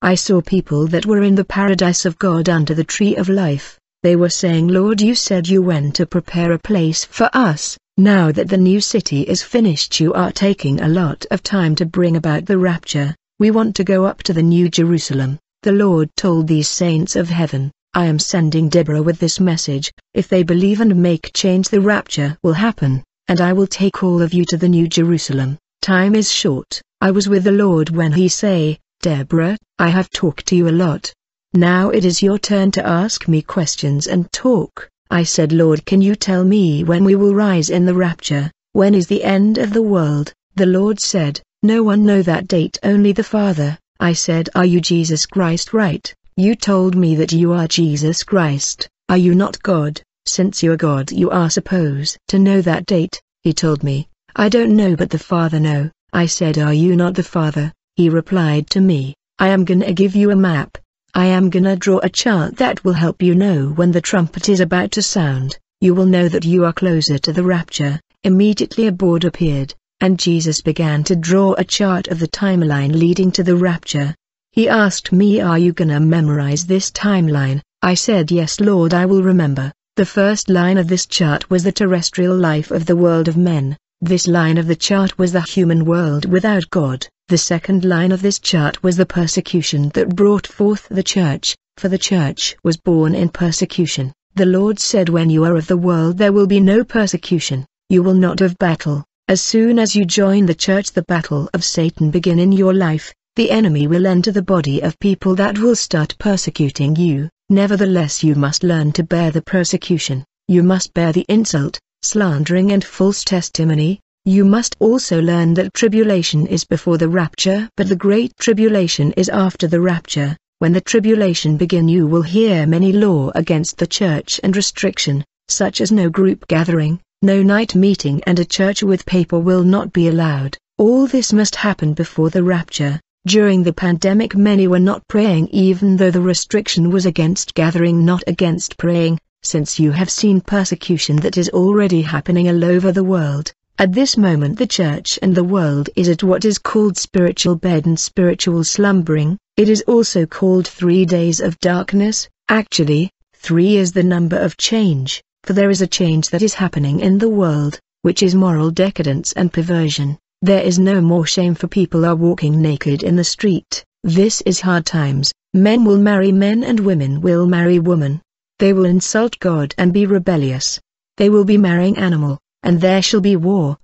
[0.00, 3.80] I saw people that were in the paradise of God under the tree of life.
[4.04, 8.30] They were saying Lord you said you went to prepare a place for us, now
[8.30, 12.16] that the new city is finished you are taking a lot of time to bring
[12.16, 15.40] about the rapture, we want to go up to the new Jerusalem.
[15.64, 20.28] The Lord told these saints of heaven, I am sending Deborah with this message, if
[20.28, 24.32] they believe and make change the rapture will happen, and I will take all of
[24.32, 25.58] you to the new Jerusalem.
[25.82, 30.46] Time is short, I was with the Lord when he say, Deborah, I have talked
[30.46, 31.12] to you a lot,
[31.54, 34.90] now it is your turn to ask me questions and talk.
[35.10, 38.94] I said Lord can you tell me when we will rise in the rapture, when
[38.94, 40.34] is the end of the world?
[40.56, 43.78] The Lord said, no one know that date only the Father.
[43.98, 46.12] I said are you Jesus Christ right?
[46.36, 50.02] You told me that you are Jesus Christ, are you not God?
[50.26, 54.08] Since you are God you are supposed to know that date, he told me.
[54.36, 55.90] I don't know but the Father know.
[56.12, 57.72] I said are you not the Father?
[57.96, 60.78] He replied to me, I am gonna give you a map,
[61.14, 64.58] I am gonna draw a chart that will help you know when the trumpet is
[64.58, 68.00] about to sound, you will know that you are closer to the rapture.
[68.24, 73.30] Immediately a board appeared, and Jesus began to draw a chart of the timeline leading
[73.30, 74.12] to the rapture.
[74.50, 79.22] He asked me are you gonna memorize this timeline, I said yes Lord I will
[79.22, 79.72] remember.
[79.94, 83.76] The first line of this chart was the terrestrial life of the world of men,
[84.00, 87.06] this line of the chart was the human world without God.
[87.26, 91.88] The second line of this chart was the persecution that brought forth the church, for
[91.88, 94.12] the church was born in persecution.
[94.34, 98.02] The Lord said when you are of the world there will be no persecution, you
[98.02, 99.04] will not have battle.
[99.26, 103.12] As soon as you join the church the battle of Satan begin in your life,
[103.34, 107.28] the enemy will enter the body of people that will start persecuting you.
[107.50, 112.84] Nevertheless you must learn to bear the persecution, you must bear the insult, slandering and
[112.84, 118.34] false testimony, you must also learn that tribulation is before the rapture but the great
[118.38, 120.36] tribulation is after the rapture.
[120.58, 125.80] When the tribulation begin you will hear many law against the church and restriction, such
[125.80, 130.08] as no group gathering, no night meeting and a church with paper will not be
[130.08, 130.56] allowed.
[130.78, 133.00] All this must happen before the rapture.
[133.26, 138.22] During the pandemic many were not praying even though the restriction was against gathering not
[138.26, 143.52] against praying, since you have seen persecution that is already happening all over the world.
[143.78, 147.86] At this moment the church and the world is at what is called spiritual bed
[147.86, 154.02] and spiritual slumbering, it is also called three days of darkness, actually, three is the
[154.02, 158.22] number of change, for there is a change that is happening in the world, which
[158.22, 160.18] is moral decadence and perversion.
[160.42, 163.84] There is no more shame for people are walking naked in the street.
[164.04, 165.32] This is hard times.
[165.54, 168.20] Men will marry men and women will marry women.
[168.58, 170.80] They will insult God and be rebellious.
[171.16, 173.78] They will be marrying animal and there shall be war.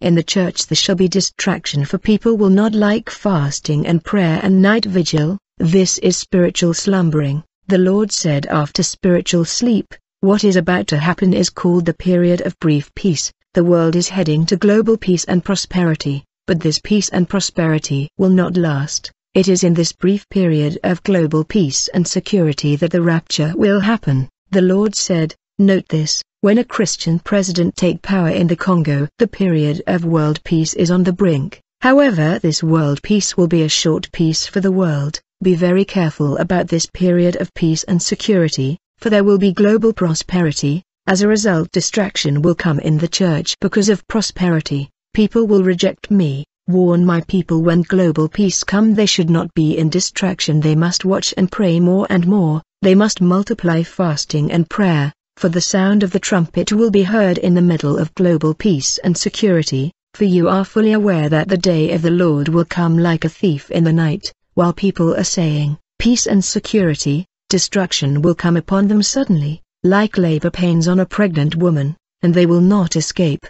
[0.00, 4.40] In the church there shall be distraction for people will not like fasting and prayer
[4.42, 7.42] and night vigil, this is spiritual slumbering.
[7.66, 12.42] The Lord said after spiritual sleep, what is about to happen is called the period
[12.42, 17.08] of brief peace, the world is heading to global peace and prosperity, but this peace
[17.08, 19.10] and prosperity will not last.
[19.32, 23.78] It is in this brief period of global peace and security that the rapture will
[23.78, 24.28] happen.
[24.50, 29.28] The Lord said, Note this, when a Christian president take power in the Congo, the
[29.28, 31.60] period of world peace is on the brink.
[31.80, 35.20] However this world peace will be a short peace for the world.
[35.44, 39.92] Be very careful about this period of peace and security, for there will be global
[39.92, 40.82] prosperity.
[41.06, 44.90] As a result distraction will come in the church because of prosperity.
[45.14, 46.46] People will reject me.
[46.70, 51.04] Warn my people when global peace come they should not be in distraction they must
[51.04, 56.02] watch and pray more and more, they must multiply fasting and prayer for the sound
[56.02, 60.24] of the trumpet will be heard in the middle of global peace and security, for
[60.24, 63.70] you are fully aware that the day of the Lord will come like a thief
[63.70, 69.02] in the night, while people are saying, peace and security, destruction will come upon them
[69.02, 73.46] suddenly, like labor pains on a pregnant woman, and they will not escape.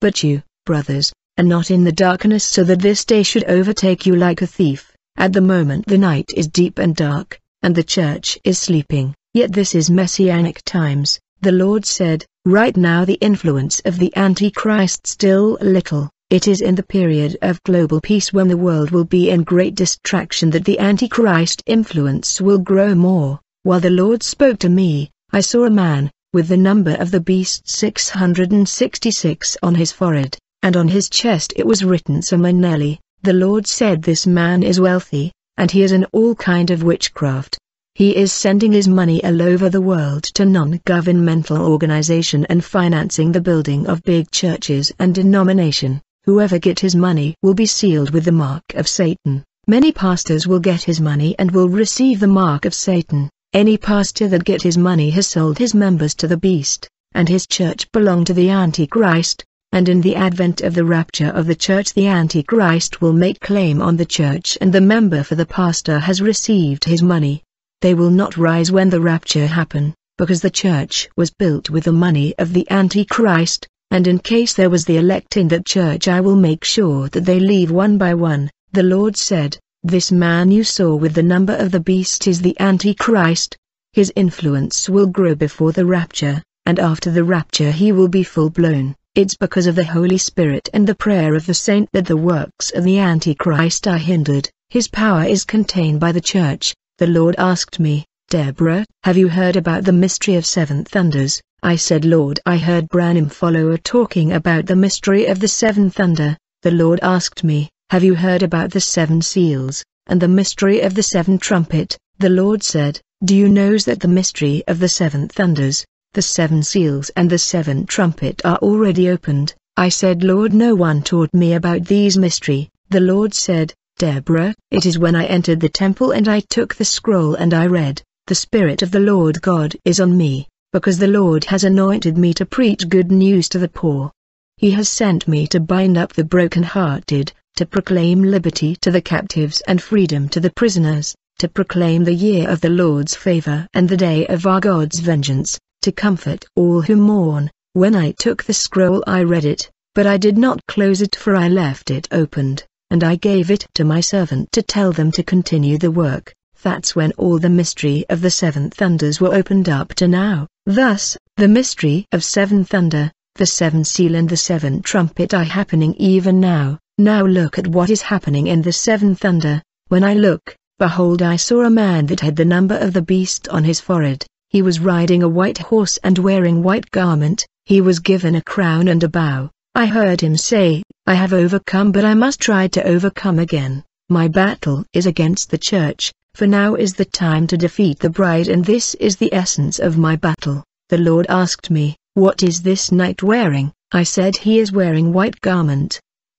[0.00, 4.14] But you, brothers, are not in the darkness so that this day should overtake you
[4.14, 4.92] like a thief.
[5.16, 9.14] At the moment the night is deep and dark, and the church is sleeping.
[9.34, 15.06] Yet this is messianic times, the Lord said, right now the influence of the Antichrist
[15.06, 19.30] still little, it is in the period of global peace when the world will be
[19.30, 23.40] in great distraction that the Antichrist influence will grow more.
[23.62, 27.20] While the Lord spoke to me, I saw a man, with the number of the
[27.20, 32.98] beast 666 on his forehead, and on his chest it was written Samanelli.
[33.22, 37.58] The Lord said this man is wealthy, and he is in all kind of witchcraft,
[37.94, 43.40] he is sending his money all over the world to non-governmental organization and financing the
[43.40, 46.00] building of big churches and denomination.
[46.24, 49.44] Whoever get his money will be sealed with the mark of Satan.
[49.66, 53.28] Many pastors will get his money and will receive the mark of Satan.
[53.52, 57.46] Any pastor that get his money has sold his members to the beast, and his
[57.46, 61.94] church belong to the Antichrist, and in the advent of the rapture of the church
[61.94, 66.20] the Antichrist will make claim on the church and the member for the pastor has
[66.20, 67.42] received his money.
[67.80, 71.92] They will not rise when the rapture happen, because the church was built with the
[71.92, 76.20] money of the Antichrist, and in case there was the elect in that church I
[76.20, 80.62] will make sure that they leave one by one, the Lord said, this man you
[80.64, 83.56] saw with the number of the beast is the Antichrist.
[83.92, 88.94] His influence will grow before the rapture, and after the rapture he will be full-blown.
[89.14, 92.70] It's because of the Holy Spirit and the prayer of the saint that the works
[92.70, 94.48] of the Antichrist are hindered.
[94.70, 96.74] His power is contained by the church.
[96.96, 101.42] The Lord asked me, Deborah, have you heard about the mystery of seven thunders?
[101.62, 106.38] I said Lord I heard Branham follower talking about the mystery of the seven thunder.
[106.62, 110.94] The Lord asked me, have you heard about the seven seals, and the mystery of
[110.94, 111.98] the seven trumpet?
[112.18, 116.62] The Lord said, Do you know that the mystery of the seven thunders, the seven
[116.62, 119.54] seals and the seven trumpet are already opened?
[119.78, 122.68] I said Lord no one taught me about these mystery.
[122.90, 126.84] The Lord said, Deborah, it is when I entered the temple and I took the
[126.84, 131.06] scroll and I read, The Spirit of the Lord God is on me, because the
[131.06, 134.12] Lord has anointed me to preach good news to the poor.
[134.58, 139.62] He has sent me to bind up the broken-hearted, to proclaim liberty to the captives
[139.66, 143.96] and freedom to the prisoners, to proclaim the year of the Lord's favor and the
[143.96, 147.50] day of our God's vengeance, to comfort all who mourn.
[147.74, 151.36] When I took the scroll I read it, but I did not close it for
[151.36, 155.22] I left it opened, and I gave it to my servant to tell them to
[155.22, 156.34] continue the work.
[156.62, 160.46] That's when all the mystery of the seven thunders were opened up to now.
[160.66, 165.94] Thus, the mystery of seven thunder, the seven seal and the seven trumpet are happening
[165.94, 166.78] even now.
[166.98, 169.62] Now look at what is happening in the seven thunder.
[169.88, 173.48] When I look, behold I saw a man that had the number of the beast
[173.48, 174.24] on his forehead.
[174.52, 177.46] He was riding a white horse and wearing white garment.
[177.64, 179.50] He was given a crown and a bow.
[179.74, 183.82] I heard him say, I have overcome but I must try to overcome again.
[184.10, 188.48] My battle is against the church, for now is the time to defeat the bride
[188.48, 190.64] and this is the essence of my battle.
[190.90, 193.72] The Lord asked me, what is this knight wearing?
[193.90, 195.98] I said he is wearing white garment.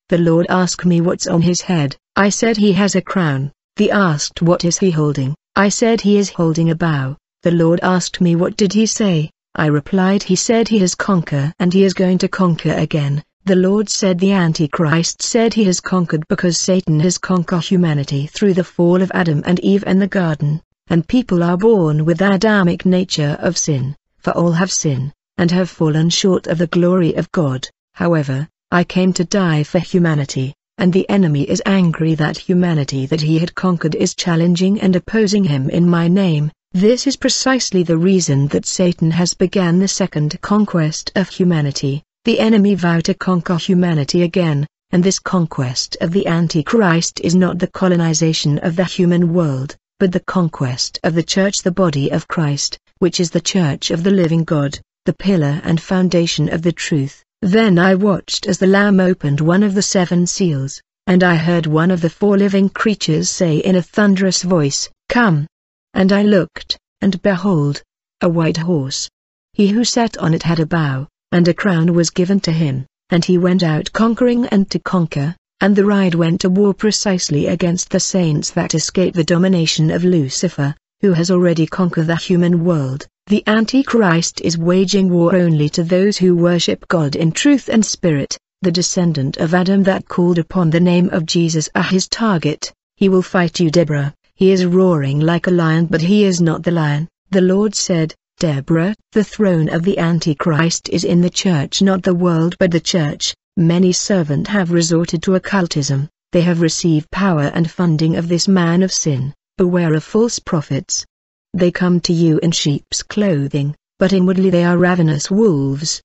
[0.09, 1.95] The Lord asked me what's on his head.
[2.15, 3.51] I said he has a crown.
[3.75, 5.33] He asked what is he holding.
[5.55, 7.17] I said he is holding a bow.
[7.43, 9.29] The Lord asked me what did he say.
[9.53, 13.21] I replied he said he has conquered and he is going to conquer again.
[13.43, 18.53] The Lord said the Antichrist said he has conquered because Satan has conquered humanity through
[18.53, 22.85] the fall of Adam and Eve in the garden, and people are born with Adamic
[22.85, 27.29] nature of sin, for all have sin, and have fallen short of the glory of
[27.33, 27.67] God.
[27.95, 33.21] However, I came to die for humanity, and the enemy is angry that humanity that
[33.21, 36.49] he had conquered is challenging and opposing him in my name.
[36.75, 42.01] This is precisely the reason that Satan has begun the second conquest of humanity.
[42.25, 47.59] The enemy vowed to conquer humanity again, and this conquest of the Antichrist is not
[47.59, 52.27] the colonization of the human world, but the conquest of the church the body of
[52.27, 56.71] Christ, which is the church of the living God, the pillar and foundation of the
[56.71, 57.23] truth.
[57.43, 61.67] Then I watched as the Lamb opened one of the seven seals, and I heard
[61.67, 65.45] one of the four living creatures say in a thunderous voice, Come!
[65.93, 67.81] And I looked, and behold,
[68.21, 69.09] a white horse.
[69.53, 72.85] He who sat on it had a bow, and a crown was given to him,
[73.09, 77.47] and he went out conquering and to conquer, and the ride went to war precisely
[77.47, 82.63] against the saints that escape the domination of Lucifer, who has already conquered the human
[82.63, 83.07] world.
[83.27, 88.37] The Antichrist is waging war only to those who worship God in truth and spirit,
[88.61, 92.73] the descendant of Adam that called upon the name of Jesus are his target.
[92.97, 96.63] He will fight you Deborah, he is roaring like a lion but he is not
[96.63, 97.07] the lion.
[97.29, 102.15] The Lord said, Deborah, the throne of the Antichrist is in the church not the
[102.15, 103.33] world but the church.
[103.57, 108.81] Many servant have resorted to occultism, they have received power and funding of this man
[108.81, 109.33] of sin.
[109.57, 111.05] Beware of false prophets,
[111.53, 116.01] they come to you in sheep's clothing, but inwardly they are ravenous wolves.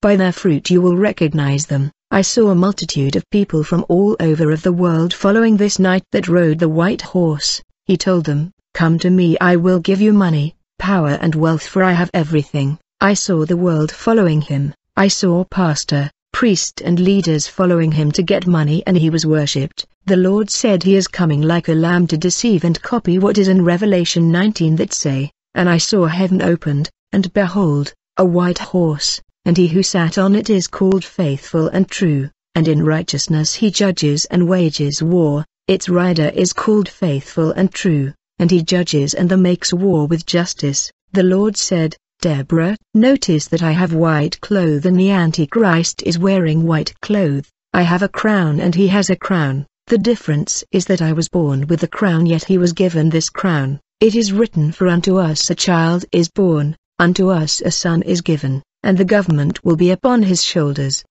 [0.00, 1.90] By their fruit you will recognize them.
[2.16, 6.02] I saw a multitude of people from all over of the world following this knight
[6.12, 7.60] that rode the white horse.
[7.84, 11.82] He told them, Come to me I will give you money, power and wealth for
[11.82, 12.78] I have everything.
[13.02, 14.72] I saw the world following him.
[14.96, 19.84] I saw pastor, priest and leaders following him to get money and he was worshipped.
[20.06, 23.48] The Lord said he is coming like a lamb to deceive and copy what is
[23.48, 29.20] in Revelation 19 that say, And I saw heaven opened, and behold, a white horse,
[29.46, 33.70] and he who sat on it is called faithful and true, and in righteousness he
[33.70, 35.44] judges and wages war.
[35.68, 40.26] Its rider is called faithful and true, and he judges and the makes war with
[40.26, 40.90] justice.
[41.12, 46.64] The Lord said, Deborah, notice that I have white clothes and the Antichrist is wearing
[46.66, 47.48] white clothes.
[47.72, 49.64] I have a crown and he has a crown.
[49.86, 53.30] The difference is that I was born with the crown yet he was given this
[53.30, 53.78] crown.
[54.00, 58.22] It is written for unto us a child is born, unto us a son is
[58.22, 61.04] given, and the government will be upon his shoulders.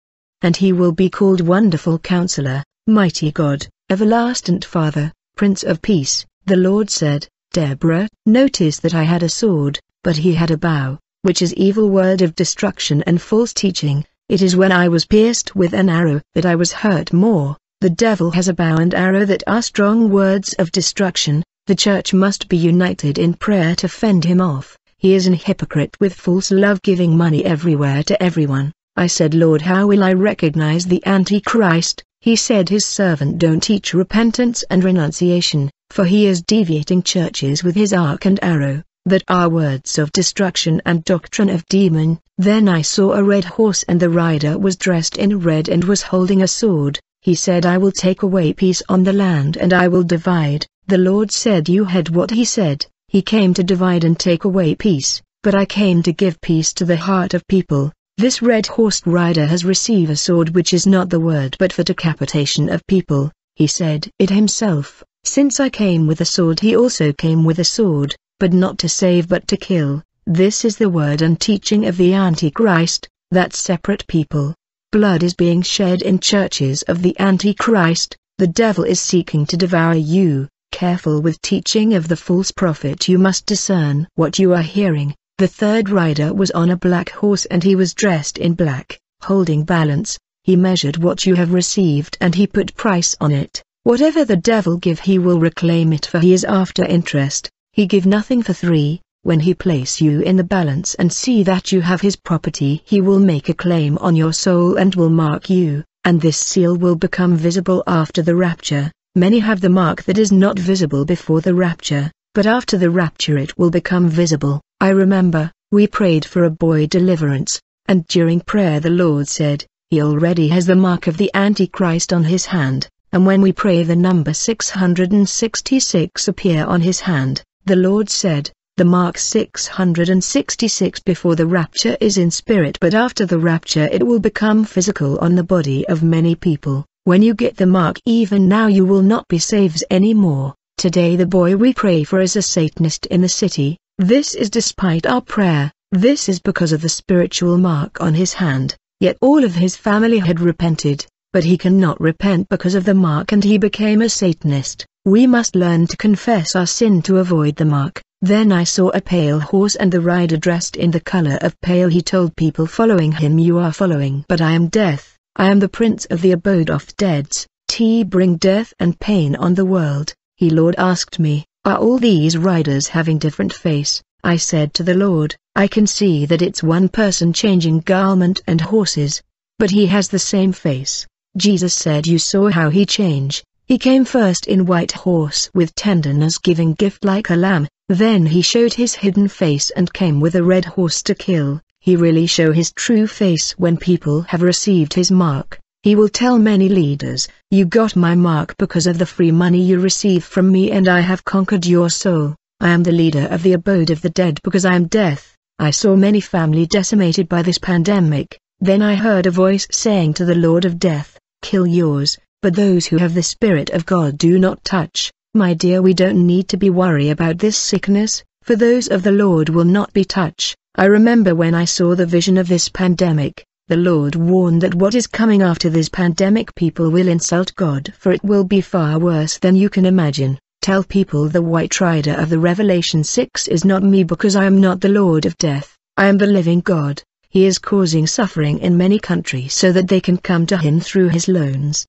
[0.42, 6.24] And he will be called Wonderful Counselor, Mighty God, Everlasting Father, Prince of Peace.
[6.46, 11.00] The Lord said, Deborah, notice that I had a sword, but he had a bow,
[11.22, 14.04] which is evil word of destruction and false teaching.
[14.28, 17.56] It is when I was pierced with an arrow that I was hurt more.
[17.80, 21.42] The devil has a bow and arrow that are strong words of destruction.
[21.66, 24.78] The church must be united in prayer to fend him off.
[25.04, 28.72] He is an hypocrite with false love giving money everywhere to everyone.
[28.96, 32.02] I said Lord how will I recognize the Antichrist?
[32.22, 37.74] He said his servant don't teach repentance and renunciation, for he is deviating churches with
[37.74, 42.18] his arc and arrow that are words of destruction and doctrine of demon.
[42.38, 46.00] Then I saw a red horse and the rider was dressed in red and was
[46.00, 46.98] holding a sword.
[47.20, 50.66] He said I will take away peace on the land and I will divide.
[50.86, 54.74] The Lord said you had what he said, he came to divide and take away
[54.74, 57.92] peace, but I came to give peace to the heart of people.
[58.18, 61.84] This red horse rider has received a sword which is not the word but for
[61.84, 67.12] decapitation of people, he said it himself, since I came with a sword he also
[67.12, 70.02] came with a sword, but not to save but to kill.
[70.26, 74.56] This is the word and teaching of the Antichrist, that separate people.
[74.90, 79.94] Blood is being shed in churches of the Antichrist, the devil is seeking to devour
[79.94, 80.48] you.
[80.74, 85.14] Careful with teaching of the false prophet you must discern what you are hearing.
[85.38, 89.62] The third rider was on a black horse and he was dressed in black, holding
[89.62, 90.18] balance.
[90.42, 93.62] He measured what you have received and he put price on it.
[93.84, 97.48] Whatever the devil give he will reclaim it for he is after interest.
[97.72, 101.70] He give nothing for three, when he place you in the balance and see that
[101.70, 105.48] you have his property he will make a claim on your soul and will mark
[105.48, 108.90] you, and this seal will become visible after the rapture.
[109.16, 113.38] Many have the mark that is not visible before the rapture, but after the rapture
[113.38, 114.60] it will become visible.
[114.80, 120.02] I remember, we prayed for a boy deliverance, and during prayer the Lord said, he
[120.02, 123.94] already has the mark of the Antichrist on his hand, and when we pray the
[123.94, 127.40] number 666 appear on his hand.
[127.66, 133.38] The Lord said, the mark 666 before the rapture is in spirit but after the
[133.38, 136.84] rapture it will become physical on the body of many people.
[137.06, 140.54] When you get the mark even now you will not be saved anymore.
[140.78, 143.76] Today the boy we pray for is a Satanist in the city.
[143.98, 145.70] This is despite our prayer.
[145.92, 148.74] This is because of the spiritual mark on his hand.
[149.00, 153.32] Yet all of his family had repented, but he cannot repent because of the mark
[153.32, 154.86] and he became a Satanist.
[155.04, 158.00] We must learn to confess our sin to avoid the mark.
[158.22, 161.90] Then I saw a pale horse and the rider dressed in the color of pale.
[161.90, 165.68] He told people following him you are following but I am death, I am the
[165.68, 170.14] prince of the abode of deads, T bring death and pain on the world.
[170.36, 174.00] He Lord asked me, are all these riders having different face?
[174.22, 178.60] I said to the Lord, I can see that it's one person changing garment and
[178.60, 179.22] horses.
[179.58, 181.04] But he has the same face.
[181.36, 186.38] Jesus said you saw how he change, he came first in white horse with tenderness
[186.38, 190.44] giving gift like a lamb, then he showed his hidden face and came with a
[190.44, 191.60] red horse to kill.
[191.84, 195.60] He really show his true face when people have received his mark.
[195.82, 199.78] He will tell many leaders, you got my mark because of the free money you
[199.78, 202.36] receive from me and I have conquered your soul.
[202.58, 205.36] I am the leader of the abode of the dead because I am death.
[205.58, 208.38] I saw many family decimated by this pandemic.
[208.60, 212.86] Then I heard a voice saying to the Lord of Death, kill yours, but those
[212.86, 215.12] who have the Spirit of God do not touch.
[215.34, 219.12] My dear we don't need to be worry about this sickness, for those of the
[219.12, 220.56] Lord will not be touched.
[220.76, 224.96] I remember when I saw the vision of this pandemic, the Lord warned that what
[224.96, 229.38] is coming after this pandemic people will insult God for it will be far worse
[229.38, 230.36] than you can imagine.
[230.62, 234.60] Tell people the white rider of the Revelation 6 is not me because I am
[234.60, 237.00] not the Lord of death, I am the living God.
[237.28, 241.10] He is causing suffering in many countries so that they can come to him through
[241.10, 241.86] his loans.